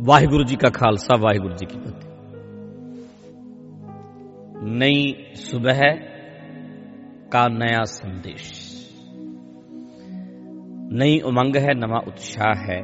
[0.00, 2.09] ਵਾਹਿਗੁਰੂ ਜੀ ਕਾ ਖਾਲਸਾ ਵਾਹਿਗੁਰੂ ਜੀ ਕੀ ਫਤਿਹ
[4.73, 4.97] नई
[5.41, 5.79] सुबह
[7.33, 8.47] का नया संदेश
[11.01, 12.77] नई उमंग है नवा उत्साह है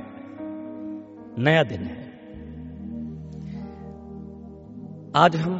[1.39, 1.99] नया दिन है
[5.17, 5.57] आज हम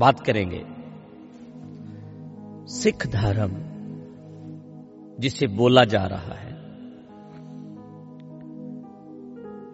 [0.00, 0.62] बात करेंगे
[2.76, 3.60] सिख धर्म
[5.18, 6.50] जिसे बोला जा रहा है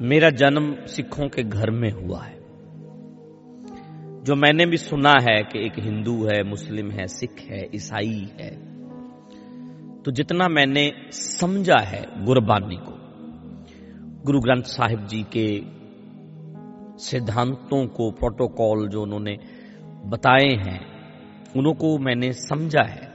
[0.00, 2.36] मेरा जन्म सिखों के घर में हुआ है।
[4.24, 8.50] जो मैंने भी सुना है कि एक हिंदू है, मुस्लिम है, सिख है, ईसाई है
[10.02, 12.94] तो जितना मैंने समझा है गुरबानी को,
[14.24, 15.46] गुरु ग्रंथ साहिब जी के
[16.98, 19.36] सिद्धांतों को, प्रोटोकॉल जो उन्होंने
[20.04, 20.80] बताए हैं
[21.56, 23.06] उनको मैंने समझा है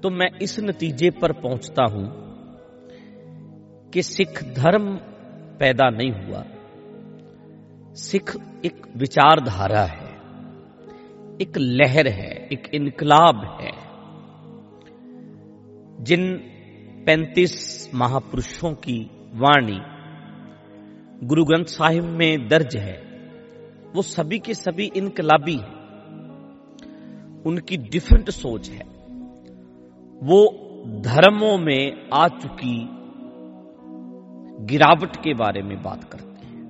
[0.00, 2.06] तो मैं इस नतीजे पर पहुँचता हूँ
[3.90, 4.98] कि सिख धर्म
[5.60, 6.44] पैदा नहीं हुआ।
[7.94, 10.08] सिख एक विचारधारा है,
[11.40, 13.72] एक लहर है, एक इनकलाब है।
[16.04, 16.36] जिन
[17.06, 19.80] 35 महापुरुषों की वाणी
[21.26, 23.02] गुरु ग्रंथ साहिब में दर्ज है,
[23.94, 25.76] वो सभी के सभी इनकलाबी हैं।
[27.42, 28.84] उनकी डिफरेंट सोच है।
[30.22, 32.95] वो धर्मों में आ चुकी
[34.60, 36.66] गिरावट के बारे में बात करते हैं।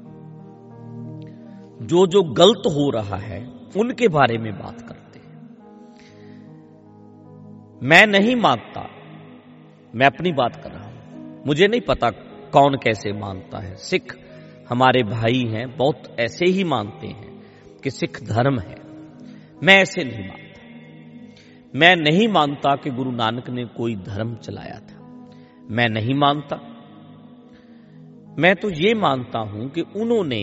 [1.83, 5.57] जो जो गलत हो रहा है, उनके बारे में बात करते हैं।
[7.83, 8.89] मैं नहीं मानता,
[9.95, 10.97] मैं अपनी बात कर रहा हूँ।
[11.47, 12.11] मुझे नहीं पता
[12.53, 14.19] कौन कैसे मानता है। सिख
[14.69, 17.43] हमारे भाई हैं, बहुत ऐसे ही मानते हैं
[17.85, 18.77] कि सिख धर्म है।
[19.63, 20.43] मैं ऐसे नहीं मानता।
[21.75, 24.97] मैं नहीं मानता कि गुरु नानक ने कोई धर्म चलाया था।
[25.71, 26.76] मैं नहीं मानता।
[28.39, 30.43] मैं तो ये मानता हूँ कि उन्होंने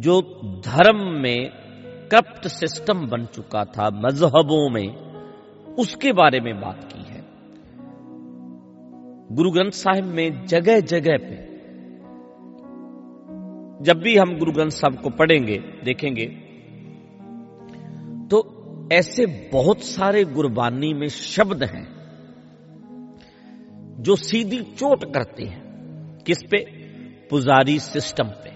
[0.00, 0.20] जो
[0.66, 1.50] धर्म में
[2.12, 4.88] करप्ट सिस्टम बन चुका था, मजहबों में,
[5.78, 7.24] उसके बारे में बात की है।
[9.32, 11.36] गुरु ग्रंथ साहिब में जगह जगह पे,
[13.84, 16.26] जब भी हम गुरु ग्रंथ साहब को पढ़ेंगे, देखेंगे
[18.30, 18.44] तो
[18.92, 21.86] ऐसे बहुत सारे गुरबानी में शब्द हैं,
[23.98, 25.65] जो सीधी चोट करते हैं।
[26.26, 26.58] किस पे?
[27.30, 28.50] पुजारी सिस्टम पे।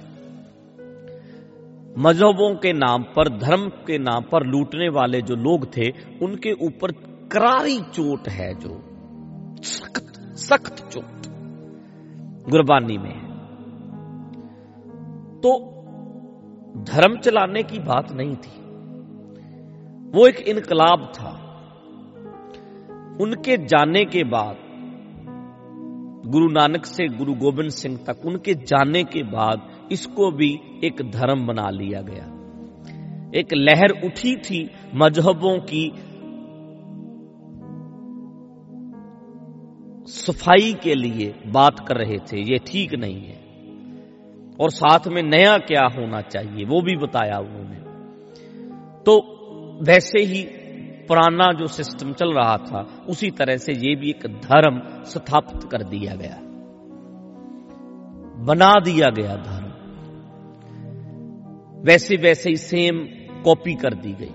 [2.00, 5.90] मजहबों के नाम पर, धर्म के नाम पर लूटने वाले जो लोग थे,
[6.22, 6.92] उनके ऊपर
[7.32, 8.82] करारी चोट है जो।
[9.62, 11.22] सख्त सख्त चोट।
[12.50, 13.30] गुरबानी में है।
[15.40, 15.70] तो
[16.82, 18.60] धर्म चलाने की बात नहीं थी।
[20.18, 21.46] वो एक इनकलाब था।
[23.20, 24.69] उनके जाने के बाद
[26.30, 31.46] गुरु नानक से गुरु गोविंद सिंह तक, उनके जाने के बाद इसको भी एक धर्म
[31.46, 32.36] बना लिया गया।
[33.34, 35.92] एक लहर उठी थी मजहबों की,
[40.06, 43.38] सफ़ाई के लिए बात कर रहे थे, ये ठीक नहीं है।
[44.60, 47.76] और साथ में नया क्या होना चाहिए, वो भी बताया उन्होंने।
[49.02, 49.12] तो
[49.82, 50.42] वैसे ही
[51.10, 55.82] पुराना जो सिस्टम चल रहा था, उसी तरह से ये भी एक धर्म स्थापित कर
[55.82, 56.36] दिया गया।
[58.44, 59.66] बना दिया गया धर्म।
[61.82, 62.98] वैसे वैसे ही सेम
[63.42, 64.34] कॉपी कर दी गई।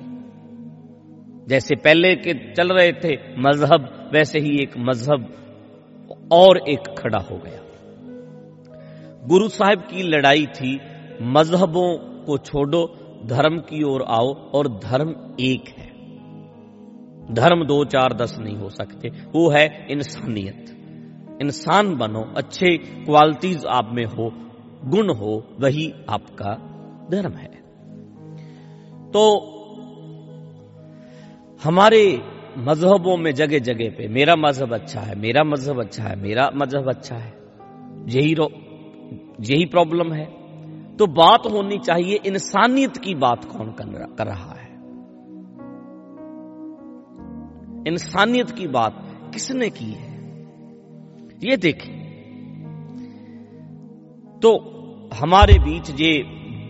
[1.48, 5.34] जैसे पहले के चल रहे थे मज़हब, वैसे ही एक मज़हब
[6.32, 7.62] और एक खड़ा हो गया।
[9.28, 10.80] गुरु साहब की लड़ाई थी,
[11.22, 12.86] मजहबों को छोड़ो,
[13.26, 15.85] धर्म की ओर आओ और धर्म एक है।
[17.32, 20.66] धर्म दो चार दस नहीं हो सकते। वो है इंसानियत।
[21.42, 24.32] इंसान बनो, अच्छे क्वालिटीज आप में हो,
[24.86, 26.54] गुण हो, वही आपका
[27.12, 27.66] धर्म है।
[29.12, 29.22] तो
[31.64, 32.22] हमारे
[32.58, 36.90] मजहबों में जगह जगह पे, मेरा मज़हब अच्छा है, मेरा मज़हब अच्छा है, मेरा मज़हब
[36.90, 37.34] अच्छा है,
[38.08, 38.52] यही रो,
[39.42, 40.26] यही प्रॉब्लम है।
[40.98, 43.68] तो बात होनी चाहिए, इंसानियत की बात कौन
[44.18, 44.65] कर रहा है?
[47.88, 48.94] इंसानियत की बात
[49.34, 50.16] किसने की है?
[51.44, 52.06] ये देखें।
[54.42, 54.52] तो
[55.14, 56.14] हमारे बीच ये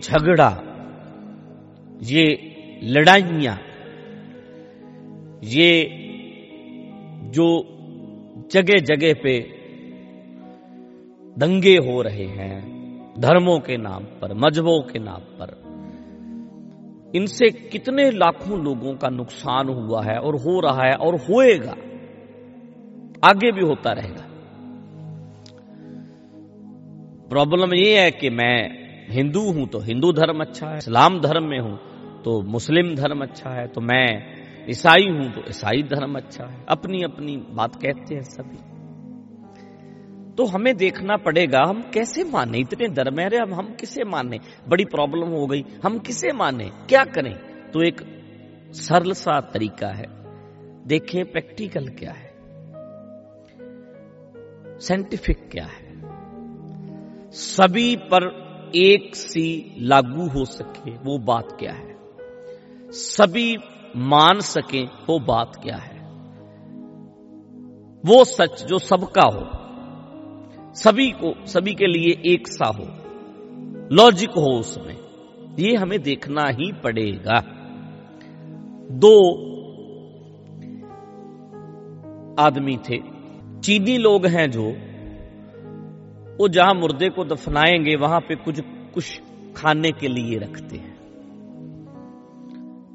[0.00, 0.50] झगड़ा,
[2.02, 2.24] ये
[2.82, 3.58] लड़ाइयाँ,
[5.44, 5.68] ये
[7.24, 7.46] जो
[8.52, 9.40] जगह जगह पे
[11.38, 12.76] दंगे हो रहे हैं,
[13.18, 15.65] धर्मों के नाम पर, मजहबों के नाम पर
[17.14, 21.74] इनसे कितने लाखों लोगों का नुकसान हुआ है और हो रहा है और होएगा।
[23.24, 24.24] आगे भी होता रहेगा।
[27.28, 28.58] प्रॉब्लम ये है कि मैं
[29.10, 31.78] हिंदू हूँ तो हिंदू धर्म अच्छा है, इस्लाम धर्म में हूँ
[32.24, 34.06] तो मुस्लिम धर्म अच्छा है तो मैं
[34.70, 38.75] ईसाई हूँ तो ईसाई धर्म अच्छा है। अपनी अपनी बात कहते हैं सभी।
[40.38, 42.58] तो हमें देखना पड़ेगा, हम कैसे माने?
[42.58, 44.40] इतने धर्म है, अब हम किसे माने?
[44.68, 46.64] बड़ी प्रॉब्लम हो गई, हम किसे माने?
[46.64, 47.34] क्या करें?
[47.70, 48.00] तो एक
[48.70, 50.06] सरल सा तरीका है।
[50.86, 52.36] देखें प्रैक्टिकल क्या है?
[54.78, 56.02] साइंटिफिक क्या है?
[57.30, 61.96] सभी पर एक सी लागू हो सके, वो बात क्या है?
[62.90, 63.56] सभी
[63.96, 66.00] मान सके, वो बात क्या है?
[68.06, 69.65] वो सच जो सबका हो।
[70.76, 72.88] सभी को, सभी के लिए एक सा हो।
[73.92, 74.96] लॉजिक हो उसमें।
[75.58, 77.40] ये हमें देखना ही पड़ेगा।
[78.90, 79.32] दो
[82.42, 82.98] आदमी थे।
[83.60, 84.64] चीनी लोग हैं जो,
[86.36, 88.60] वो जहाँ मुर्दे को दफनाएँगे, वहाँ पे कुछ
[88.94, 89.22] कुछ
[89.56, 90.96] खाने के लिए रखते हैं।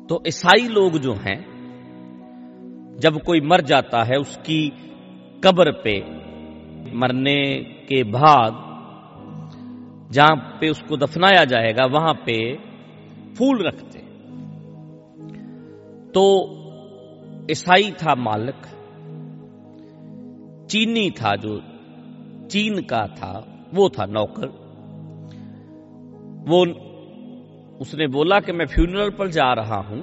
[0.10, 1.46] तो ईसाई लोग जो हैं,
[3.00, 4.74] जब कोई मर जाता है, उसकी
[5.44, 6.21] कब्र पे
[6.94, 7.42] मरने
[7.90, 8.70] के बाद
[10.12, 12.38] जहाँ पे उसको दफनाया जाएगा, वहाँ पे
[13.38, 14.00] फूल रखते
[16.12, 16.24] तो
[17.52, 18.66] ईसाई था मालिक,
[20.70, 21.58] चीनी था जो,
[22.52, 23.32] चीन का था,
[23.74, 24.48] वो था नौकर।
[26.48, 26.60] वो
[27.82, 30.02] उसने बोला कि मैं फ्यूनरल पर जा रहा हूँ,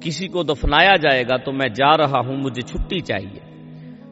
[0.00, 3.40] किसी को दफनाया जाएगा तो मैं जा रहा हूँ, मुझे छुट्टी चाहिए।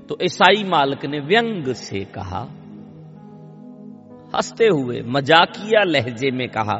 [0.08, 2.40] तो ईसाई मालिक ने व्यंग से कहा,
[4.34, 6.78] हँसते हुए, मजाकिया लहजे में कहा,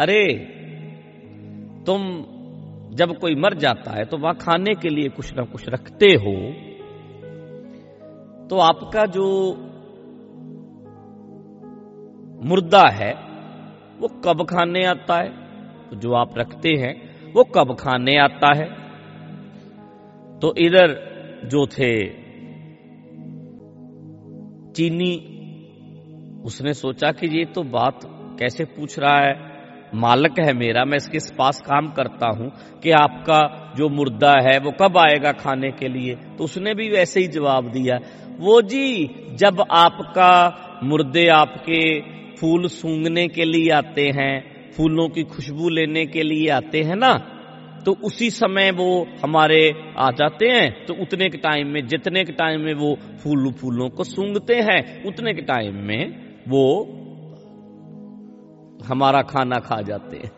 [0.00, 0.34] अरे,
[1.86, 2.24] तुम
[2.94, 6.52] जब कोई मर जाता है तो वहाँ खाने के लिए कुछ ना कुछ रखते हो
[8.48, 9.54] तो आपका जो
[12.44, 13.12] मुर्दा है,
[14.00, 15.28] वो कब खाने आता है?
[15.88, 16.92] तो जो आप रखते हैं,
[17.32, 18.64] वो कब खाने आता है?
[20.38, 21.11] तो इधर
[21.44, 22.08] जो थे।
[24.72, 25.28] चीनी,
[26.44, 28.00] उसने सोचा कि ये तो बात
[28.40, 29.52] कैसे पूछ रहा है?
[29.94, 32.52] मालक है मेरा, मैं इसके पास काम करता हूँ
[32.82, 37.20] कि आपका जो मुर्दा है वो कब आएगा खाने के लिए। तो उसने भी वैसे
[37.20, 37.98] ही जवाब दिया,
[38.40, 39.04] वो जी,
[39.34, 42.00] जब आपका मुर्दे आपके
[42.36, 47.31] फूल सूंघने के लिए आते हैं, फूलों की खुशबू लेने के लिए आते हैं ना
[47.86, 52.32] तो उसी समय वो हमारे आ जाते हैं। तो उतने के टाइम में, जितने के
[52.32, 56.08] टाइम में वो फूल फूलों को सूंघते हैं, उतने के टाइम में
[56.48, 56.84] वो
[58.86, 60.32] हमारा खाना खा जाते हैं।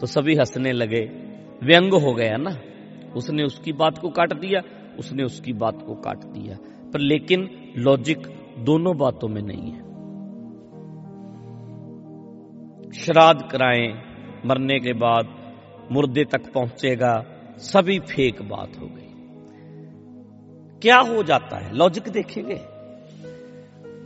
[0.00, 1.00] तो सभी हंसने लगे।
[1.64, 2.56] व्यंग हो गया ना।
[3.16, 4.60] उसने उसकी बात को काट दिया,
[4.98, 6.56] उसने उसकी बात को काट दिया।
[6.92, 8.18] पर लेकिन लॉजिक
[8.58, 9.86] दोनों बातों में नहीं है।
[12.92, 14.02] श्राद्ध कराएँ,
[14.46, 15.45] मरने के बाद
[15.92, 17.24] मुर्दे तक पहुंचेगा,
[17.58, 19.02] सभी फेक बात हो गई।
[20.82, 21.76] क्या हो जाता है?
[21.76, 22.60] लॉजिक देखेंगे।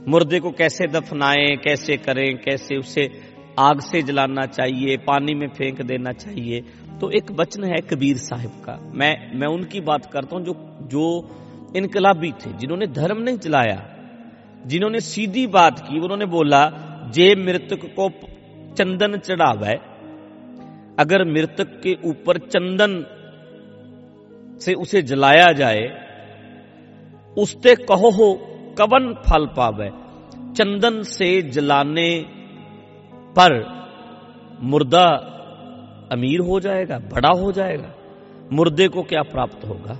[0.08, 3.10] मुर्दे को कैसे दफनाएँ, कैसे करें, कैसे उसे
[3.58, 6.60] आग से जलाना चाहिए, पानी में फेंक देना चाहिए?
[7.00, 11.30] तो एक वचन है कबीर साहिब का। मैं मैं उनकी बात करता हूँ जो जो
[11.76, 13.96] इनकलाबी थे, जिन्होंने धर्म नहीं चलाया
[14.66, 16.70] जिन्होंने सीधी बात की, उन्होंने बोला
[17.14, 18.10] जे मृतक को
[18.74, 19.89] चंदन चढ़ावे
[21.00, 23.04] अगर मृतक के ऊपर चंदन
[24.60, 25.82] से उसे जलाया जाए
[27.38, 28.34] उसते कहो हो,
[28.78, 29.88] कवन फल पावे?
[30.52, 32.26] चंदन से जलाने
[33.38, 33.52] पर
[34.62, 35.06] मुर्दा
[36.12, 37.94] अमीर हो जाएगा, बड़ा हो जाएगा?
[38.52, 39.98] मुर्दे को क्या प्राप्त होगा?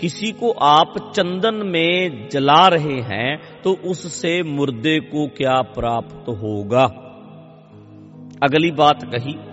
[0.00, 6.84] किसी को आप चंदन में जला रहे हैं तो उससे मुर्दे को क्या प्राप्त होगा?
[8.42, 9.51] अगली बात कही।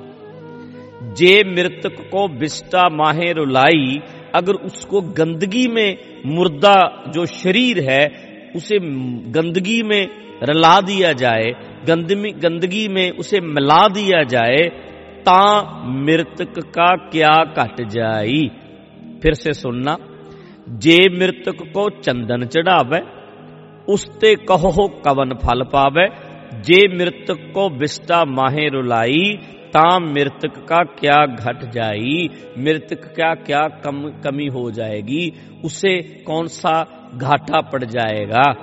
[1.03, 3.99] जे मृतक को बिस्टा माहे रुलाई,
[4.35, 8.07] अगर उसको गंदगी में मुर्दा जो शरीर है,
[8.55, 8.79] उसे
[9.31, 10.07] गंदगी में
[10.43, 11.51] रला दिया जाए
[11.89, 14.69] गंदगी में उसे मिला दिया जाए,
[15.21, 18.51] ता मृतक का क्या कट जाई?
[19.23, 19.97] फिर से सुनना।
[20.69, 22.99] जे मृतक को चंदन चढ़ावे,
[23.93, 26.07] उसते कहो कवन फल पावे,
[26.61, 29.39] जे मृतक को बिस्टा माहे रुलाई
[29.73, 32.29] ता मृतक का क्या घट जाई?
[32.57, 35.33] मृतक क्या क्या कम, कमी हो जाएगी?
[35.65, 38.53] उसे कौन सा घाटा पड़ जाएगा?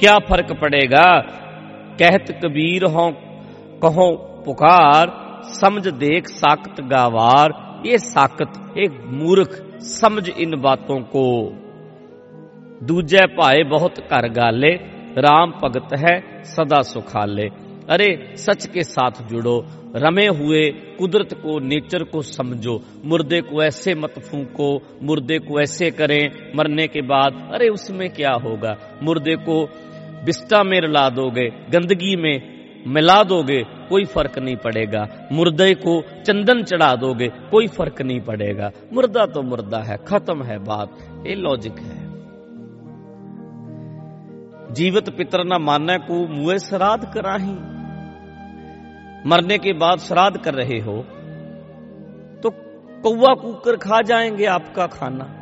[0.00, 1.20] क्या फ़र्क पड़ेगा?
[2.02, 3.10] कहत कबीर हो,
[3.82, 11.52] कहो, पुकार, समझ देख, साकत गावार। ये साकत एक मूर्ख, समझ इन बातों को।
[12.82, 14.74] दूजे भाए बहुत कर गाले,
[15.18, 19.64] राम भगत है, सदा सुखाले। अरे, सच के साथ जुड़ो,
[19.96, 25.90] रमे हुए कुदरत को, नेचर को समझो, मुर्दे को ऐसे मत फूको, मुर्दे को ऐसे
[25.90, 28.76] करें, मरने के बाद, अरे, उसमें क्या होगा?
[29.02, 29.68] मुर्दे को
[30.24, 36.62] बिस्टा में रला दोगे, गंदगी में मिला दोगे, कोई फ़र्क नहीं पड़ेगा। मुर्दे को चंदन
[36.62, 41.78] चढ़ा दोगे, कोई फ़र्क नहीं पड़ेगा। मुर्दा तो मुर्दा है, खत्म है बात, ये लॉजिक
[41.78, 42.10] है।
[44.74, 47.79] जीवित पितर न माने को मुए श्राद्ध कराही।
[49.26, 51.02] मरने के बाद श्राद्ध कर रहे हो
[52.42, 52.50] तो
[53.02, 55.36] कौवा कूकर खा जाएँगे आपका खाना।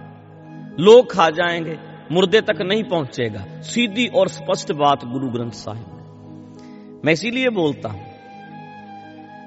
[0.81, 1.79] लोग खा जाएँगे,
[2.13, 7.89] मुर्दे तक नहीं पहुंचेगा। सीधी और स्पष्ट बात गुरु ग्रंथ साहिब में। मैं इसीलिए बोलता
[7.89, 8.07] हूँ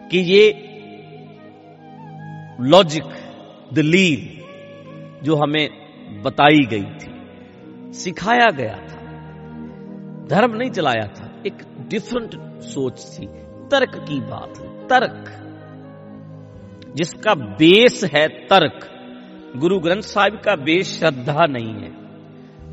[0.07, 0.67] कि ये
[2.61, 3.03] लॉजिक
[3.73, 4.41] दलील
[5.23, 5.69] जो हमें
[6.23, 9.01] बताई गई थी, सिखाया गया था।
[10.27, 11.57] धर्म नहीं चलाया था, एक
[11.87, 14.57] डिफरेंट सोच थी। तर्क की बात,
[14.89, 15.37] तर्क।
[16.95, 18.87] जिसका बेस है तर्क।
[19.57, 21.91] गुरु ग्रंथ साहिब का बेस श्रद्धा नहीं है।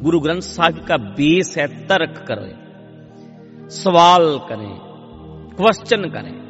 [0.00, 4.78] गुरु ग्रंथ साहिब का बेस है तर्क करें, सवाल करें
[5.56, 6.48] क्वेश्चन करें।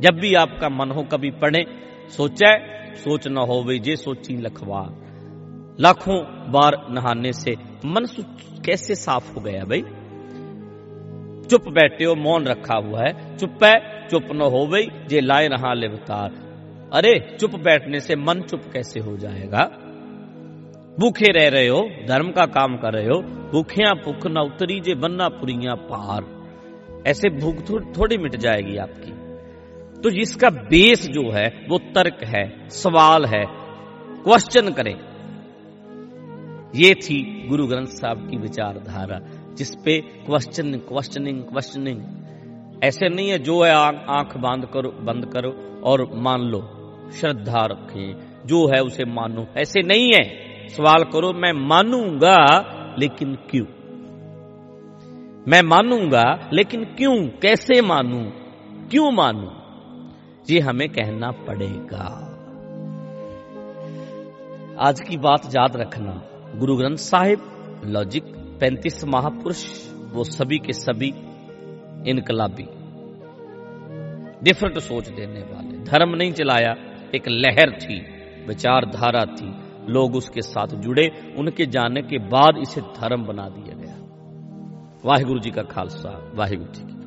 [0.00, 1.64] जब भी आपका मन हो कभी पढ़े,
[2.08, 2.52] सोचे,
[2.96, 4.88] सोच न हो वे जे सोची लखवा
[5.80, 6.18] लाखों
[6.52, 7.52] बार नहाने से
[7.86, 8.06] मन
[8.64, 9.82] कैसे साफ़ हो गया भाई?
[11.50, 15.48] चुप बैठे हो मौन रखा हुआ है। चुप है चुप न हो गई जे लाए
[15.48, 16.30] रहा लेवतार
[16.92, 19.64] अरे चुप बैठने से मन चुप कैसे हो जाएगा?
[21.00, 23.20] भूखे रह रहे हो धर्म का काम कर रहे हो
[23.52, 26.24] भूखिया भूख न उतरी जे बन्ना पुरिया पार।
[27.06, 29.12] ऐसे भूख थो, थोड़ी मिट जाएगी आपकी।
[30.02, 33.44] तो जिसका बेस जो है वो तर्क है सवाल है
[34.24, 34.94] क्वेश्चन करें।
[36.74, 39.20] ये थी गुरु ग्रंथ साहब की विचारधारा।
[39.58, 42.02] जिसपे क्वेश्चन क्वेश्चनिंग क्वेश्चनिंग
[42.84, 43.70] ऐसे नहीं है, जो है
[44.08, 46.60] आँख बंद करो बंद करो और मान लो,
[47.20, 52.44] श्रद्धा रखें, जो है उसे मानो। ऐसे नहीं है। सवाल करो, मैं मानूँगा,
[52.98, 53.64] लेकिन क्यों?
[55.48, 57.26] मैं मानूँगा, लेकिन क्यों?
[57.26, 58.30] कैसे मानू?
[58.88, 59.50] क्यों मानू?
[60.50, 62.24] ये हमें कहना पड़ेगा।
[64.80, 66.22] आज की बात याद रखना।
[66.56, 67.40] गुरु ग्रंथ साहिब
[67.84, 71.08] लॉजिक पैंतीस महापुरुष, वो सभी के सभी
[72.10, 72.66] इनकलाबी।
[74.44, 76.76] डिफरेंट सोच देने वाले। धर्म नहीं चलाया,
[77.14, 78.00] एक लहर थी,
[78.46, 83.94] विचारधारा थी। लोग उसके साथ जुड़े, उनके जाने के बाद इसे धर्म बना दिया गया।
[85.04, 86.97] वाहिगुरु जी का खालसा, वाहिगुरु जी की।